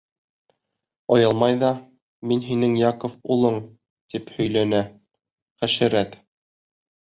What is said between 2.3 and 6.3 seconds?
мин һинең Яков улың, тип һөйләнә, хәшәрәт!